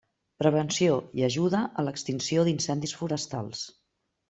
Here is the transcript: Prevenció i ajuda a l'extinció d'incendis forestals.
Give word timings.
Prevenció 0.43 0.95
i 1.19 1.25
ajuda 1.27 1.61
a 1.83 1.85
l'extinció 1.89 2.47
d'incendis 2.49 2.97
forestals. 3.03 3.65